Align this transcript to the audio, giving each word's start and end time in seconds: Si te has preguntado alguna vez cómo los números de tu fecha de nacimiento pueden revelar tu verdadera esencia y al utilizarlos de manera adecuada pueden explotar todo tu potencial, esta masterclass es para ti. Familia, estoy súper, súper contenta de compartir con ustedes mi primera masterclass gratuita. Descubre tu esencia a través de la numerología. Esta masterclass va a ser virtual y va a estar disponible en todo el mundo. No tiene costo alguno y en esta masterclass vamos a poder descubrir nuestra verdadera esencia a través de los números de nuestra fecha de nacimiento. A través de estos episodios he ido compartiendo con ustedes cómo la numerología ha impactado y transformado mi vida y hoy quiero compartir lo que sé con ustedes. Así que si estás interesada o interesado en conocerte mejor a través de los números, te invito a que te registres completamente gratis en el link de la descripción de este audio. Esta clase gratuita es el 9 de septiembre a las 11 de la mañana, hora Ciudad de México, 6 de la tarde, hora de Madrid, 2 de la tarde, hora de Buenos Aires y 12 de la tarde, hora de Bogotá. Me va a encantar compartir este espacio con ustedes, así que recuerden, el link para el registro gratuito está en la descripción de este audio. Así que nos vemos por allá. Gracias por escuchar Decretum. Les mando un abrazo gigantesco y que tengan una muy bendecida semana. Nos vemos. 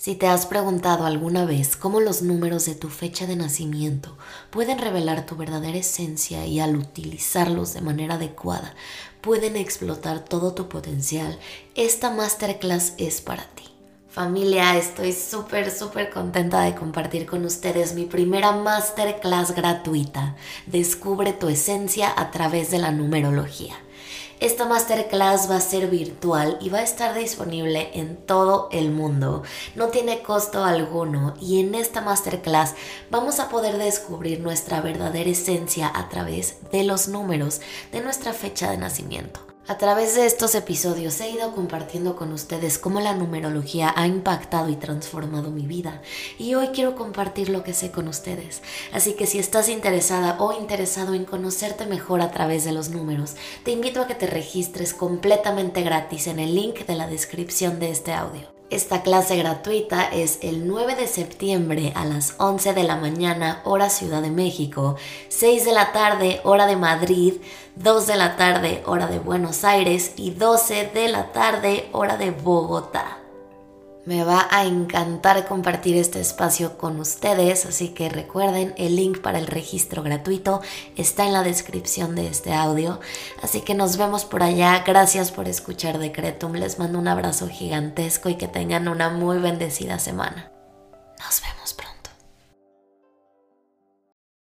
Si 0.00 0.14
te 0.14 0.28
has 0.28 0.46
preguntado 0.46 1.04
alguna 1.04 1.44
vez 1.44 1.76
cómo 1.76 2.00
los 2.00 2.22
números 2.22 2.64
de 2.64 2.74
tu 2.74 2.88
fecha 2.88 3.26
de 3.26 3.36
nacimiento 3.36 4.16
pueden 4.48 4.78
revelar 4.78 5.26
tu 5.26 5.36
verdadera 5.36 5.76
esencia 5.76 6.46
y 6.46 6.58
al 6.58 6.74
utilizarlos 6.76 7.74
de 7.74 7.82
manera 7.82 8.14
adecuada 8.14 8.74
pueden 9.20 9.56
explotar 9.56 10.24
todo 10.24 10.54
tu 10.54 10.70
potencial, 10.70 11.38
esta 11.74 12.08
masterclass 12.08 12.94
es 12.96 13.20
para 13.20 13.44
ti. 13.44 13.64
Familia, 14.10 14.76
estoy 14.76 15.12
súper, 15.12 15.70
súper 15.70 16.10
contenta 16.10 16.62
de 16.62 16.74
compartir 16.74 17.26
con 17.26 17.44
ustedes 17.44 17.94
mi 17.94 18.06
primera 18.06 18.50
masterclass 18.50 19.54
gratuita. 19.54 20.34
Descubre 20.66 21.32
tu 21.32 21.48
esencia 21.48 22.12
a 22.16 22.32
través 22.32 22.72
de 22.72 22.80
la 22.80 22.90
numerología. 22.90 23.76
Esta 24.40 24.66
masterclass 24.66 25.48
va 25.48 25.56
a 25.56 25.60
ser 25.60 25.86
virtual 25.86 26.58
y 26.60 26.70
va 26.70 26.78
a 26.78 26.82
estar 26.82 27.16
disponible 27.16 27.92
en 27.94 28.16
todo 28.16 28.68
el 28.72 28.90
mundo. 28.90 29.44
No 29.76 29.90
tiene 29.90 30.22
costo 30.22 30.64
alguno 30.64 31.34
y 31.40 31.60
en 31.60 31.76
esta 31.76 32.00
masterclass 32.00 32.74
vamos 33.12 33.38
a 33.38 33.48
poder 33.48 33.78
descubrir 33.78 34.40
nuestra 34.40 34.80
verdadera 34.80 35.30
esencia 35.30 35.88
a 35.94 36.08
través 36.08 36.56
de 36.72 36.82
los 36.82 37.06
números 37.06 37.60
de 37.92 38.00
nuestra 38.00 38.32
fecha 38.32 38.72
de 38.72 38.78
nacimiento. 38.78 39.50
A 39.70 39.78
través 39.78 40.16
de 40.16 40.26
estos 40.26 40.56
episodios 40.56 41.20
he 41.20 41.30
ido 41.30 41.54
compartiendo 41.54 42.16
con 42.16 42.32
ustedes 42.32 42.76
cómo 42.76 42.98
la 42.98 43.14
numerología 43.14 43.94
ha 43.96 44.08
impactado 44.08 44.68
y 44.68 44.74
transformado 44.74 45.52
mi 45.52 45.68
vida 45.68 46.02
y 46.40 46.54
hoy 46.56 46.70
quiero 46.74 46.96
compartir 46.96 47.50
lo 47.50 47.62
que 47.62 47.72
sé 47.72 47.92
con 47.92 48.08
ustedes. 48.08 48.62
Así 48.92 49.12
que 49.12 49.28
si 49.28 49.38
estás 49.38 49.68
interesada 49.68 50.42
o 50.42 50.58
interesado 50.58 51.14
en 51.14 51.24
conocerte 51.24 51.86
mejor 51.86 52.20
a 52.20 52.32
través 52.32 52.64
de 52.64 52.72
los 52.72 52.88
números, 52.88 53.36
te 53.62 53.70
invito 53.70 54.00
a 54.00 54.08
que 54.08 54.16
te 54.16 54.26
registres 54.26 54.92
completamente 54.92 55.82
gratis 55.82 56.26
en 56.26 56.40
el 56.40 56.56
link 56.56 56.84
de 56.84 56.96
la 56.96 57.06
descripción 57.06 57.78
de 57.78 57.92
este 57.92 58.12
audio. 58.12 58.59
Esta 58.70 59.02
clase 59.02 59.36
gratuita 59.36 60.04
es 60.04 60.38
el 60.42 60.68
9 60.68 60.94
de 60.94 61.08
septiembre 61.08 61.92
a 61.96 62.04
las 62.04 62.36
11 62.38 62.72
de 62.72 62.84
la 62.84 62.94
mañana, 62.94 63.62
hora 63.64 63.90
Ciudad 63.90 64.22
de 64.22 64.30
México, 64.30 64.94
6 65.28 65.64
de 65.64 65.72
la 65.72 65.90
tarde, 65.90 66.40
hora 66.44 66.66
de 66.66 66.76
Madrid, 66.76 67.34
2 67.74 68.06
de 68.06 68.14
la 68.14 68.36
tarde, 68.36 68.84
hora 68.86 69.08
de 69.08 69.18
Buenos 69.18 69.64
Aires 69.64 70.12
y 70.14 70.30
12 70.30 70.88
de 70.94 71.08
la 71.08 71.32
tarde, 71.32 71.88
hora 71.90 72.16
de 72.16 72.30
Bogotá. 72.30 73.18
Me 74.10 74.24
va 74.24 74.48
a 74.50 74.64
encantar 74.64 75.46
compartir 75.46 75.96
este 75.96 76.18
espacio 76.18 76.76
con 76.76 76.98
ustedes, 76.98 77.64
así 77.64 77.90
que 77.90 78.08
recuerden, 78.08 78.74
el 78.76 78.96
link 78.96 79.20
para 79.20 79.38
el 79.38 79.46
registro 79.46 80.02
gratuito 80.02 80.62
está 80.96 81.26
en 81.26 81.32
la 81.32 81.44
descripción 81.44 82.16
de 82.16 82.26
este 82.26 82.52
audio. 82.52 82.98
Así 83.40 83.60
que 83.60 83.76
nos 83.76 83.98
vemos 83.98 84.24
por 84.24 84.42
allá. 84.42 84.82
Gracias 84.84 85.30
por 85.30 85.46
escuchar 85.46 86.00
Decretum. 86.00 86.54
Les 86.54 86.80
mando 86.80 86.98
un 86.98 87.06
abrazo 87.06 87.48
gigantesco 87.48 88.28
y 88.28 88.34
que 88.34 88.48
tengan 88.48 88.88
una 88.88 89.10
muy 89.10 89.38
bendecida 89.38 90.00
semana. 90.00 90.50
Nos 91.20 91.40
vemos. 91.42 91.49